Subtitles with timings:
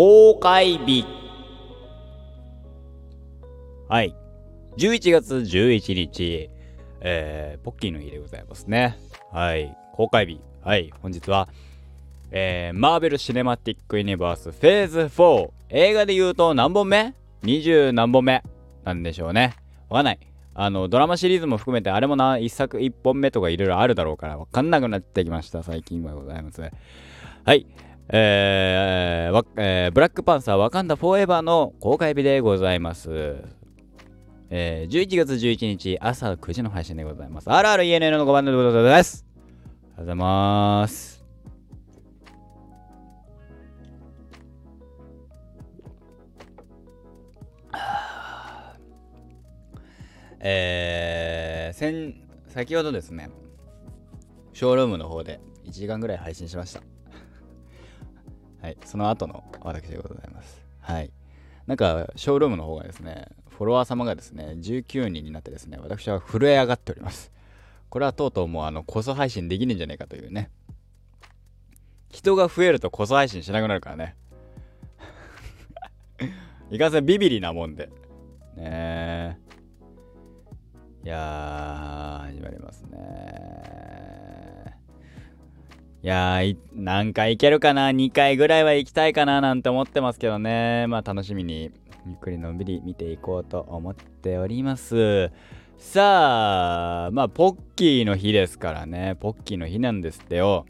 [0.00, 1.04] 公開日。
[3.86, 4.16] はい。
[4.78, 6.48] 11月11日
[7.02, 8.96] えー、ポッキーの日でございますね。
[9.30, 9.76] はい。
[9.92, 10.40] 公開日。
[10.62, 10.90] はい。
[11.02, 11.50] 本日は
[12.30, 18.42] えー、マーベル・シネマティック・ユニバースフェーズ4映画で言うと何本目 ?20 何本目
[18.84, 19.54] なんでしょうね。
[19.90, 20.18] わかんない。
[20.54, 25.62] あのドラマシリーズも含めてあれもな1作1本目とかいろいろあるだろうからわかんなくなってきました。
[25.62, 26.62] 最近はございます。
[27.44, 27.66] はい。
[28.12, 33.36] えーえー、ブラックパンサーワカンダフォーエバーの公開日でございます。
[34.50, 37.48] えー、11月11日朝9時の配信でございます。
[37.48, 39.24] RRENN の5番のことです。
[39.28, 41.24] ありがとうございます。
[50.40, 53.30] えー、先、先ほどですね、
[54.52, 56.82] ショールームの方で1時間ぐらい配信しました。
[58.62, 60.62] はい、その後の私でございます。
[60.80, 61.10] はい。
[61.66, 67.32] なんか、ショールームの方がですね、フォロワー様がですね、19人になってですね、私は震え上がっております。
[67.88, 70.50] これはとうとうもう、あの、こそ配信できねえんじゃねえかというね。
[72.10, 74.16] 人が増えるとこそ配信しなくなるからね。
[76.70, 77.86] いかんせんビビリなもんで。
[78.56, 79.36] ねえ。
[81.04, 83.59] いやー、始まりますね
[86.02, 89.42] いやー、何回行けるかな ?2 回ぐらいは行きたいかな？
[89.42, 90.86] なんて思ってますけどね。
[90.86, 91.72] まあ楽しみに、
[92.06, 95.30] ゆっくりのんびり見ていこうと思っております。
[95.76, 99.16] さあ、まあポッキーの日ですからね。
[99.20, 100.64] ポッキーの日なんですってよ。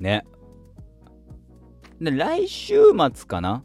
[0.00, 0.24] ね。
[2.00, 2.76] で、来週
[3.14, 3.62] 末かな？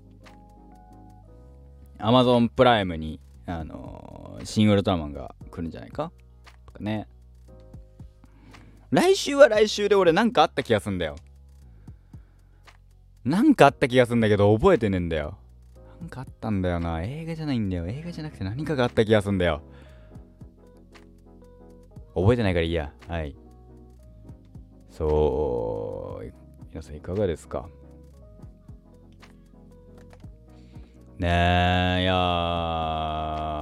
[1.98, 6.12] アマゾンプライムに、あのー、シン・ウルトラマンが来るんじゃないか？
[6.66, 7.08] とかね。
[8.92, 11.16] 来週は来週で俺なんかあった気がすんだよ。
[13.24, 15.38] なんかあった気がすんだけど覚えてねえんだよ。
[16.02, 17.04] なんかあったんだよな。
[17.04, 17.86] 映画じゃないんだよ。
[17.88, 19.62] 映画じゃなくて何かがあった気がすんだよ。
[22.16, 22.92] 覚えてないからいいや。
[23.08, 23.36] はい。
[24.90, 26.32] そう。
[26.72, 27.70] 皆さんいかがですか？
[31.20, 31.28] ね
[32.00, 33.59] え、いやー。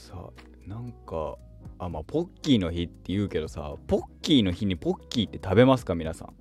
[0.00, 0.30] さ
[0.66, 1.36] なんか
[1.78, 6.28] あまあポッキーの日って言うけどさポッキーの日にポッキーって食べますか皆さん。
[6.28, 6.32] っ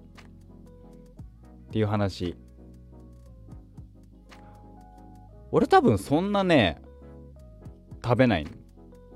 [1.72, 2.36] ていう話。
[5.52, 6.82] 俺多分そんなね
[8.04, 8.48] 食べない。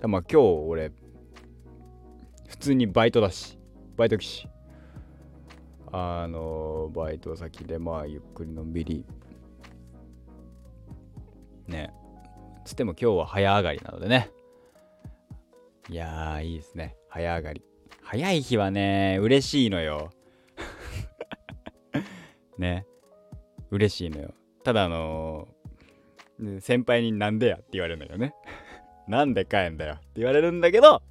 [0.06, 0.38] まあ今日
[0.68, 0.92] 俺
[2.48, 3.58] 普通にバイトだし
[3.96, 4.48] バイト来し。
[5.92, 9.06] あのバイト先でまあゆっくりのんびり。
[11.68, 11.94] ね。
[12.66, 14.32] つっても今日は早上がりなのでね。
[15.90, 16.96] いやー、いいですね。
[17.10, 17.62] 早上がり。
[18.02, 20.12] 早い日はね、嬉しいのよ。
[22.58, 22.86] ね。
[23.70, 24.34] 嬉しいのよ。
[24.64, 28.34] ただあのー、先輩になんでやって言われるのよね。
[29.08, 31.02] なんで帰んだよって言われるんだけど、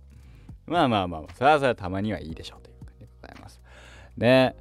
[0.66, 3.60] まあまあまあ、それはそれはたまにはいいでしょうという感じでございます。
[4.16, 4.56] で、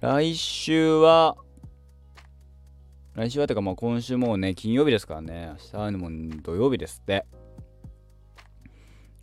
[0.00, 1.36] 来週は、
[3.20, 6.08] 来週はてかまあ今週もうね、金曜日ですからね、明日はも
[6.42, 7.26] 土曜日ですって。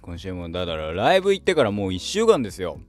[0.03, 2.79] 今週もだからライブ行ってからもう1週間ですよ。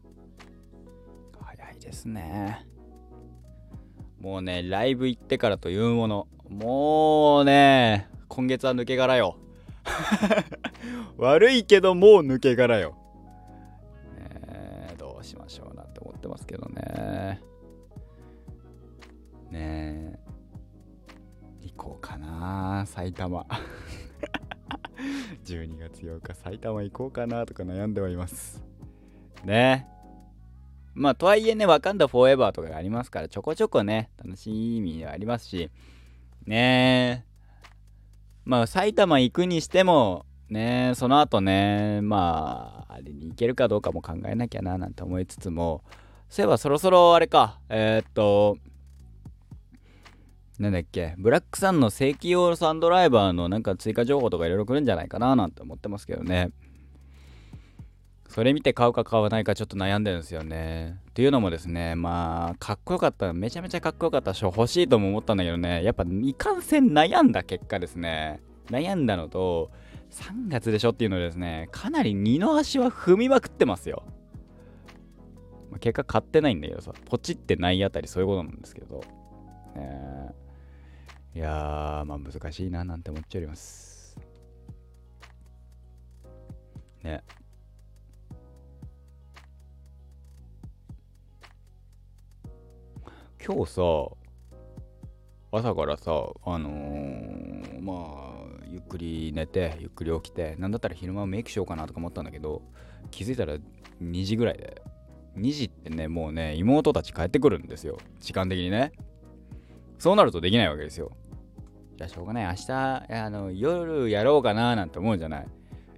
[1.40, 2.66] 早いですね。
[4.20, 9.38] もうね、ライブ行ってからというもの、もうね、今月は抜け殻よ。
[11.16, 12.97] 悪いけどもう抜け殻よ。
[22.48, 23.46] な埼玉。
[25.44, 28.64] 12月8日埼玉行こうかなとか悩んではいます。
[29.44, 29.86] ね。
[30.94, 35.70] まあとはいえねわかんだフォーエバーとかがありますからちょこちょこね楽しみはありますし。
[36.46, 37.24] ね。
[38.44, 45.84] まあ埼玉行くにしてもねその後ねまああれに行けるかどうかも考えなきゃななんて思いつつも。
[46.28, 47.60] そういえばそろそろあれか。
[47.68, 48.58] えー、っと
[50.58, 56.50] なんだっけ、ブラックさんの正規用サンドライバーのなんか追加情報とかいろいろ来るんじゃないかななんて思ってますけどね。
[58.28, 60.98] それ見て買うか買わないかちょっと悩んでるんですよね。
[61.10, 69.70] っていうのもですね、まあ、かっこよかった、めちゃめちゃかっこよかった賞欲しいとも思ったんだけどね、やっぱいかんせん悩んだ結果ですね、悩んだのと、
[70.10, 74.02] 3月でしょっていうのですね、かなり二の足は踏みまくってますよ。
[75.80, 79.00] 結果買ってないんだけどさ、ポチってないあたりそういうことなんですけど。
[79.76, 80.47] えー
[81.38, 84.18] いやー、まあ難しいななんて思っちゃいます。
[87.04, 87.22] ね。
[93.40, 93.82] 今日さ、
[95.52, 96.10] 朝からさ、
[96.44, 102.62] あのー、まあ、ゆっくり寝て、ゆっくり起きて、なんだったら昼間メイクしようかなとか思ったんだけど、
[103.12, 103.58] 気づいたら
[104.02, 104.82] 2時ぐらいで。
[105.36, 107.96] 2時ってね、もうね、妹たち帰ってくるんですよ。
[108.18, 108.90] 時間的にね。
[110.00, 111.12] そうなるとできないわけですよ。
[111.98, 115.46] じゃあしょうがない明日あの夜やろうかななんて思うじゃない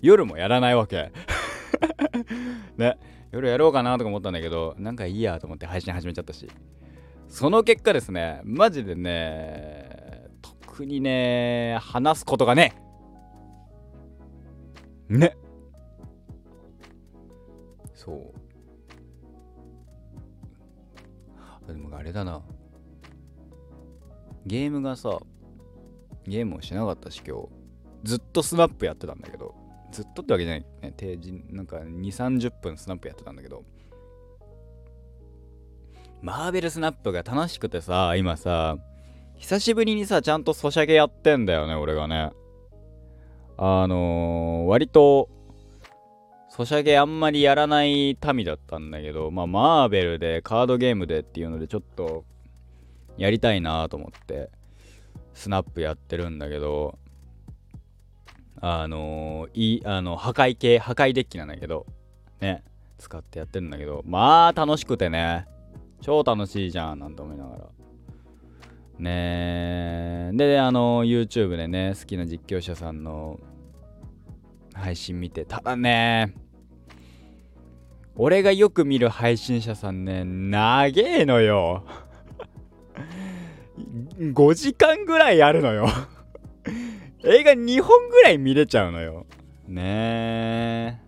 [0.03, 1.13] 夜もやらないわけ
[2.77, 2.99] ね
[3.31, 6.49] 夜やろうかなとか思ったんだけどなんかいいやと思って配信始めちゃったし
[7.31, 12.75] その結果ですね、マジでね、特にね、話すことがね。
[15.09, 15.37] ね。
[17.95, 18.35] そ
[21.69, 21.73] う。
[21.73, 22.43] でもあれだな。
[24.45, 25.21] ゲームがさ、
[26.31, 27.49] ゲームをしなかったし今日、
[28.05, 29.55] ずっとスナップやってたんだけど、
[29.93, 30.67] ずっとってわけじゃない。
[30.81, 33.65] ね、定時、なんか2、30分スナップやってたんだけど、
[36.23, 38.79] マーベルスナップが楽しくてさ、今さ、
[39.37, 42.31] 久しぶりにさ、ちゃんとソシャゲやってんだよね、俺がね。
[43.57, 45.29] あのー、割と、
[46.49, 52.25] ソシャゲあんまりやらない民だったんだけど、まあ、マーベルでカードゲームでっていうので、ちょっと、
[53.17, 54.51] やりたいなと思って、
[55.35, 56.99] スナップやってるんだけど、
[58.61, 61.87] あのー、い、あの、破壊系、破壊デッキなんだけど、
[62.41, 62.65] ね、
[62.99, 65.47] 使ってやってるんだけど、まあ、楽しくてね。
[66.01, 67.65] 超楽しいじゃんなんて思いながら
[68.99, 73.39] ねであの YouTube でね好きな実況者さんの
[74.75, 76.35] 配信見てただね
[78.17, 81.85] 俺がよく見る配信者さんね長えのよ
[84.21, 85.89] 5時間ぐらいあるのよ。
[87.25, 89.25] 映画2本ぐらい見れちゃうのよ。
[89.67, 90.99] ねえ。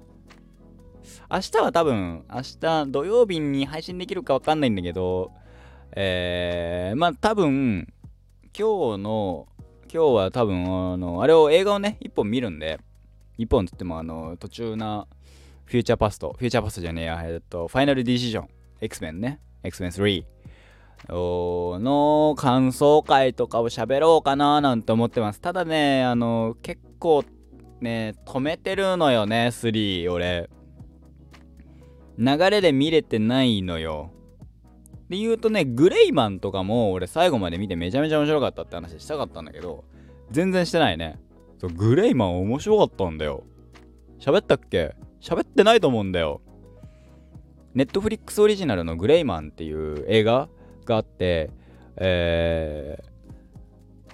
[1.30, 5.30] 明日は多分、明日土曜日に配信できるかわかんないんだけど、
[5.94, 7.92] えー、まあ多分、
[8.58, 9.46] 今日の、
[9.92, 12.80] 今日は多分、あの、あれを映画をね、1本見るんで、
[13.38, 15.06] 1本つっても、あの、途中な、
[15.66, 18.48] フューチャーパスト、フューチャーパストじゃねえや、えっと、ファイナルディシジョン、
[18.80, 20.31] X メンね、X メン3
[21.08, 25.40] の感想会とかを喋ろうかななんて思ってます。
[25.40, 27.24] ただね、あの、結構
[27.80, 30.48] ね、止めてるのよね、3、俺。
[32.18, 34.10] 流れで見れてないのよ。
[35.08, 39.84] で言うとね、グレイマンとかも俺最後まで見てめちゃめちゃ面白かったって話したかったんだけど、
[40.30, 41.18] 全然してないね。
[41.60, 43.44] そう、グレイマン面白かったんだよ。
[44.20, 44.94] 喋ったっけ？
[45.20, 46.40] 喋ってないと思うんだよ。
[47.74, 50.48] ネットフリックスオリジナルのグレイマンっていう映画？
[50.84, 51.50] があって、
[51.96, 54.10] えー、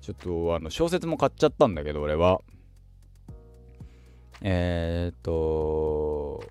[0.00, 2.40] ちょっとあの小説も買っちゃったんだけど俺は。
[4.42, 6.44] えー、っと、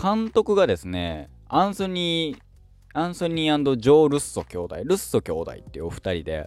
[0.00, 6.46] 監督がですね、アンソニー、アンソニージョー・ルッソ兄弟、ルッソ兄弟っていうお二人で、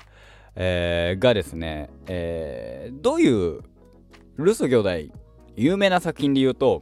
[0.56, 3.62] えー、がですね、えー、どういう
[4.38, 4.90] ルッソ兄弟、
[5.56, 6.82] 有名な作品で言うと、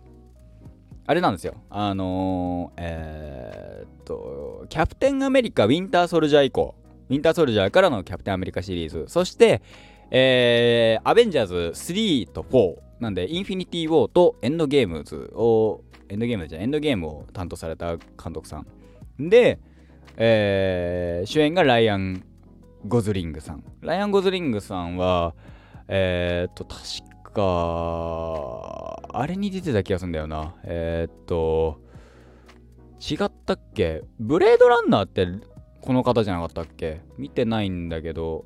[1.07, 1.53] あれなんですよ。
[1.69, 6.75] あのー、えー、っと、キャプテンアメリカ・ウィンター・ソルジャー以降、
[7.09, 9.61] ウィンター・ソルジャーからのキャプテンアメリカシリーズ、そして、
[10.09, 18.63] えー、アベンジャーズ3と4なんで、インフィニティ・ウォーとエンドゲームズを、エンドゲームじゃエンドゲームを担当された監督さ
[19.19, 19.29] ん。
[19.29, 19.59] で、
[20.17, 22.23] えー、主演がライアン・
[22.87, 23.63] ゴズリングさん。
[23.81, 25.35] ライアン・ゴズリングさんは、
[25.87, 26.81] えー、っと、確
[27.33, 30.55] か、あれに出てた気がするんだよな。
[30.63, 31.79] えー、っと、
[32.99, 34.03] 違ったっけ？
[34.19, 35.27] ブレードランナーって
[35.81, 37.01] この方じゃなかったっけ？
[37.17, 38.45] 見てないんだけど、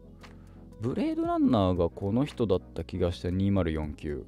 [0.79, 4.23] ブレードランナーがこの人だった気がして2049。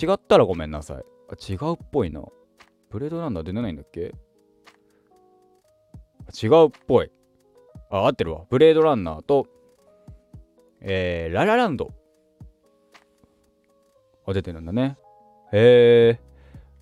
[0.00, 1.02] 違ったらごめんなさい。
[1.30, 2.22] あ違うっぽいな。
[2.90, 4.14] ブレードランナー出てないんだっけ？
[6.40, 7.10] 違うっぽい。
[7.90, 8.44] あ、合ってるわ。
[8.48, 9.46] ブレードランナーと、
[10.80, 11.90] えー、ララランド。
[14.30, 14.96] あ、出てるんだね。
[15.52, 16.20] へえ。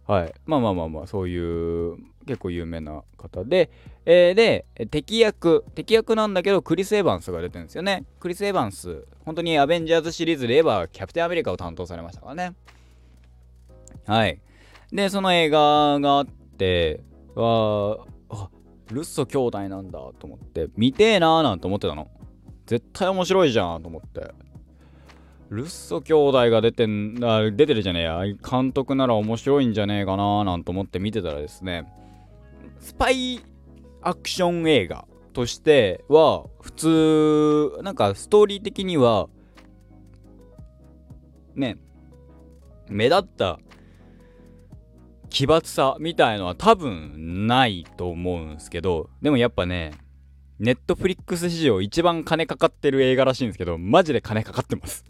[0.07, 0.35] はい。
[0.45, 3.71] まあまあまあまあ、そういう結構有名な方で、
[4.05, 8.05] えー、で、敵役、敵役なんだけど、クリス・エヴァンスが出てるんですよね。
[8.21, 12.55] クリス・エヴァンス、本当にアベンジャーズシリーズで言えば、キャプテンアメリカを担当されましたからね。
[14.07, 14.41] はい。
[14.93, 17.00] で、その映画があって、
[17.35, 17.99] わ
[18.31, 18.49] あ、
[18.91, 22.09] ルッソ兄弟なんだと思って、見てえなーなんて思ってたの。
[22.67, 24.33] 絶対面白いじゃんと思って。
[25.50, 28.23] ルッソ兄弟が出てんあ出てるじゃねえや。
[28.49, 31.87] 監督なら面白いんじゃねえかななんて思って見てたらですね
[32.81, 33.41] スパイ
[34.03, 39.29] アクション映画としては普通なんかストーリー的には
[41.55, 41.79] ね
[42.88, 43.59] 目立った
[45.29, 49.93] 奇抜さみたいのは多分ないと思うんすけどでもやっぱね
[50.59, 55.05] ネットフリックス史上一番金かかってる映画らしいんですけどマジで金かかってます。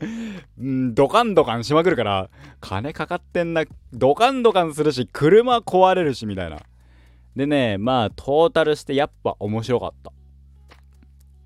[0.60, 6.62] んドカンドカンしまくるから金かかってんなドカンドカンするし車壊れるしみたいな。
[7.36, 10.12] でねまあトータルしてやっぱ面白かった。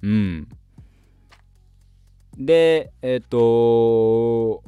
[0.03, 0.49] うん。
[2.37, 4.63] でえっ、ー、と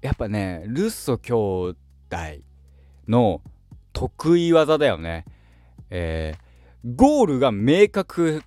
[0.00, 1.76] やっぱねルッソ兄弟
[3.08, 3.42] の
[3.92, 5.26] 得意技だよね。
[5.90, 6.49] えー、
[6.84, 8.42] ゴールが明確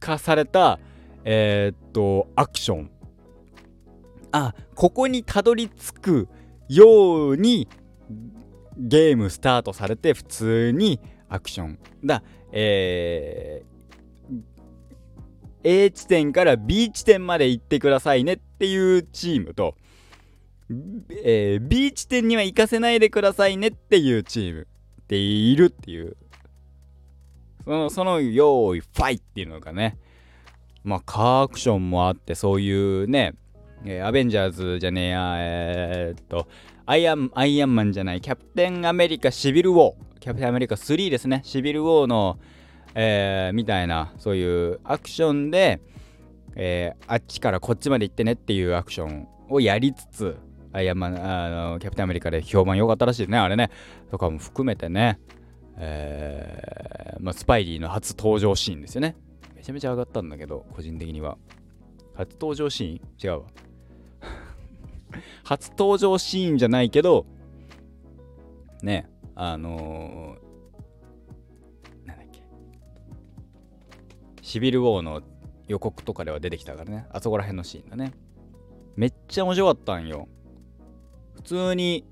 [0.00, 0.78] 化された
[1.24, 2.90] えー、っとアクション。
[4.32, 6.28] あここにたどり着く
[6.68, 7.68] ように
[8.76, 11.78] ゲームスタートされて普通にアクション。
[12.04, 12.22] だ
[12.52, 14.42] えー、
[15.64, 19.76] A 地点から B 地点まで行ってくださいねっていうチームと、
[21.24, 24.68] えー、B 地点には行かせないでくださいねっていうチーム
[25.02, 26.16] っているっていう。
[27.64, 29.98] そのその用意ファイっていうのがね
[30.82, 33.34] まあカーアクションもあってそういうね、
[33.84, 36.46] えー、アベンジャーズじゃねえやえー、っと
[36.86, 41.42] アイアンアイアンマンじゃないキャプテンアメリカシビルウォーキャプテンアメリカ3ですね。
[41.44, 42.38] シビルウォーの
[42.94, 45.80] えー、みたいなそういうアクションで、
[46.54, 50.36] えー、あっちからこっちまで行ってねっていうアクションをやりつつ
[50.72, 53.70] アイアンマンあのキャプテンアメリカで評判良かったらしいですねあれね。
[54.10, 55.18] とかも含めてね、
[55.76, 59.16] えーまあ、スパイリーの初登場シーンですよね。
[59.54, 61.38] めちゃめちゃ上がったんだけど個人的には。
[62.14, 63.34] 初登場シーン？
[63.34, 63.46] 違うわ。
[65.44, 67.26] 初登場シーンじゃないけど
[68.82, 70.36] ねあの
[72.04, 72.42] なんだっけ。
[74.42, 75.22] シビル・ウォーの
[75.66, 77.06] 予告とかでは出てきたからね。
[77.10, 78.12] あそこら辺のシーンだね。
[78.96, 80.28] めっちゃ面白かったんよ。
[81.34, 82.04] 普通に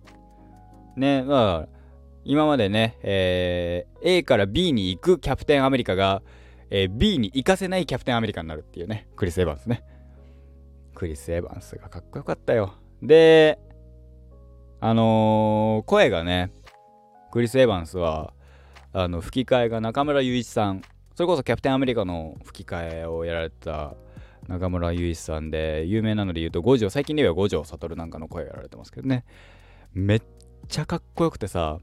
[0.96, 1.81] ねまあ
[2.24, 6.22] 今までね、えー、A から B に行くキャプテンアメリカが、
[6.70, 9.84] えー、B に行かせないキャプテンアメリカになるっていうねクリス・エヴァンスね。
[10.94, 12.74] クリス・エヴァンスがかっこよかったよ。
[13.02, 13.58] で
[14.80, 16.52] あのー、声がね
[17.30, 18.34] クリス・エヴァンスは
[18.92, 20.82] あの吹き替えが中村雄一さん。
[21.14, 23.94] それこそキャプテンアメリカの吹き替えをやられた
[24.48, 29.24] 中村雄一さんで有名なので言うと五条最近では五条悟なんかの声やられてますけどね。
[29.92, 30.22] めっ
[30.68, 31.78] ちゃかっこよくてさ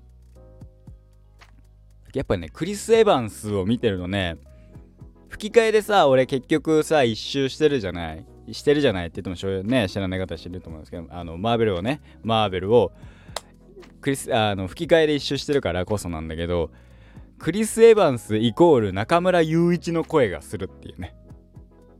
[2.13, 4.37] やっぱねクリス・エヴァンスを見てるとね
[5.29, 12.91] 吹き替えでさ俺結局さ一周してるじゃないしてるじゃないって言ってもね知らない方知ると思うんですけどあのマーベルをねマーベルを
[14.01, 16.71] クリスあの吹き替えで一周してるからこそなんだけど
[17.39, 21.15] クリス・エヴァンスイコール中村雄一の声がするっていうね。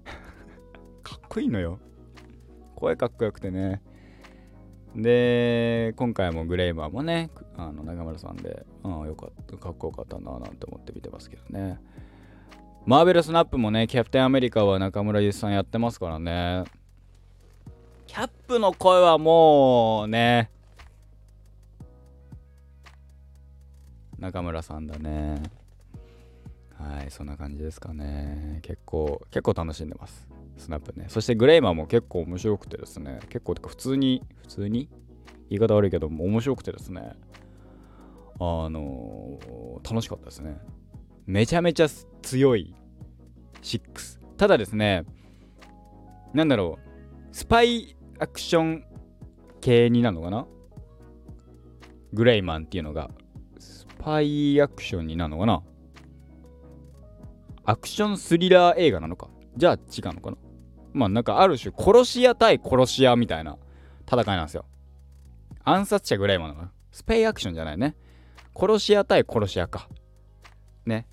[1.01, 1.79] かっこいいのよ。
[2.75, 3.81] 声かっこよくてね。
[4.95, 11.79] で今回もグレイマーもねあの中村さんで、うん、よかったかっこよかったななんて思って見てますけどね。
[12.85, 16.63] マーベルスナップもねキャプテンアメリカは中村雄一さんやってますからね。
[18.07, 20.49] キャップの声はもうね
[24.17, 25.43] 中村さんだね。
[26.77, 28.59] はいそんな感じですかね。
[28.63, 30.28] 結構結構楽しんでます。
[30.59, 31.05] スナップね。
[31.07, 33.19] そしてグレイマーも結構面白くてですね。
[33.29, 34.89] 結構普通に普通に？
[35.49, 37.13] 言い方悪いけども面白くてですね。
[38.39, 40.57] あのー、楽しかったですね。
[41.25, 41.87] めちゃめちゃ
[42.21, 42.75] 強い
[43.61, 45.05] 6ただですね
[46.33, 47.35] なんだろう。
[47.35, 48.85] スパイアクション
[49.61, 50.45] 系になるのかな？
[52.13, 53.09] グレイマンっていうのが。
[53.57, 55.63] スパイアクションになるのかな？
[57.65, 59.29] アクションスリラー映画なのか？
[59.57, 59.77] じゃあ違
[60.11, 60.37] うのかな？
[60.93, 63.57] まあなんかある種殺し屋対殺し屋みたいな
[64.07, 64.65] 戦いなんですよ。
[65.63, 66.55] 暗殺者ぐらいもの
[66.91, 67.95] スペイアクションじゃないね。
[68.55, 69.87] 殺し屋対殺し屋か。
[70.85, 71.05] ね。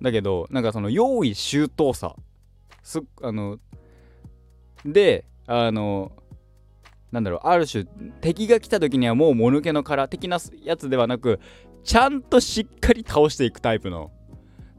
[0.00, 2.14] だけどなんかその用意周到さ
[2.82, 3.58] すあの
[4.84, 6.12] であの
[7.12, 7.84] なんだろうある種
[8.20, 11.40] 敵が来た時にはもうもぬけの殻的なやつではなく
[11.84, 14.10] ちゃんとしっかり倒していくタイプの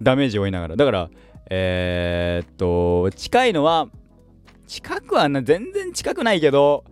[0.01, 1.10] ダメージを負いながらだから
[1.50, 3.88] えー、っと近いのは
[4.74, 6.84] 近くはな全然近くないけど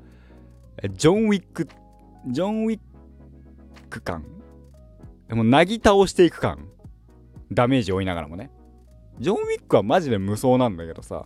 [0.94, 1.68] ジョン・ウィック
[2.28, 2.80] ジョン・ウィッ
[3.90, 4.24] ク感
[5.32, 6.68] もうなぎ倒していく感。
[7.52, 8.52] ダメージを負いながらもね。
[9.20, 11.26] ジョン・ウィックはマジで無双なんだけどさ。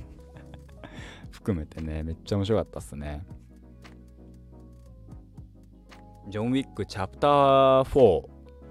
[1.30, 3.24] 含めてねめっちゃ面白かったっすね。
[6.28, 8.28] ジョン・ウィックチャプター4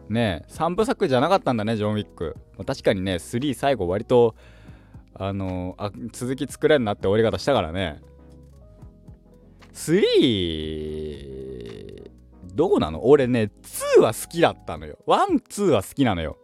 [0.10, 4.36] ね3部作じゃなかったんだねジョン・ウィック、確かにね3最後割と
[5.20, 8.02] あのあ続き作れんなって終わり方したからね
[9.74, 10.02] 3
[12.56, 13.08] どうなの？
[13.08, 13.52] 俺ね、
[13.98, 14.98] 2は好きだったのよ。
[15.06, 16.40] 1、2は好きなのよ。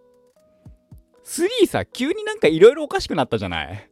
[1.26, 3.90] 3さ、急になんかいろいろおかしくなったじゃない？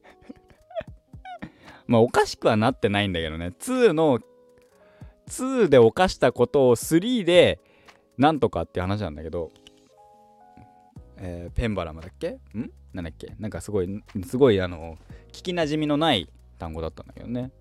[1.87, 3.47] まあおかしくはなってないんだけどね。
[3.47, 4.19] 2の、
[5.29, 7.59] 2で犯したことを3で
[8.19, 9.49] なんとかって話なんだけど、
[11.23, 12.29] えー、ペンバラムだっけ？
[12.29, 12.39] ん？
[12.93, 13.35] なんだっけ？
[13.39, 14.97] なんかすごい、すごいあの、
[15.31, 17.51] 聞きなじみのない単語だったんだけどね。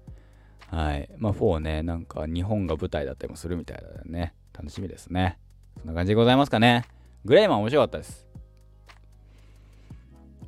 [0.69, 1.11] はい。
[1.19, 4.33] まあ4ね、なんか日本が舞台だったりもするみたいだよね。
[4.57, 5.39] 楽しみですね。
[5.79, 6.85] そんな感じでございますかね。
[7.25, 8.27] グレイマン面白かったです。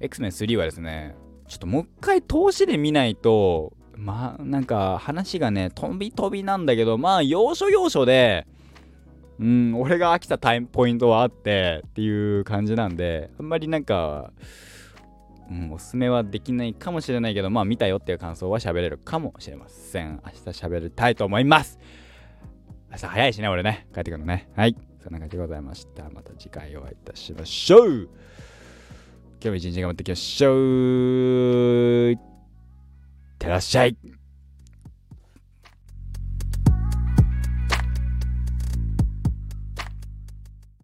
[0.01, 1.15] X-Men3 はですね、
[1.49, 8.47] ちょっともう一回投資で見ないと、まあなんか話がね、飛び飛びなんだけど、まあ要所要所で、
[9.39, 14.33] うん、俺が飽きたタイムポイントはあってっていう感じなんで、あんまりなんか、
[15.51, 20.23] うん、おすすめはできないかもしれないけど、まあ見たよっていう感想は喋れるかもしれません。
[20.25, 21.79] 明日喋りたいと思います。
[22.91, 23.87] 明日早いしね、俺ね。
[23.95, 24.51] 帰ってくるのね。
[24.55, 24.77] はい。
[25.03, 26.09] そんな感じでございました。
[26.11, 27.89] また次回お会いいたしましょう。
[27.99, 28.09] 今
[29.41, 30.57] 日も一日頑張っていきましょう。
[32.11, 32.19] いっ
[33.39, 33.97] てらっしゃい。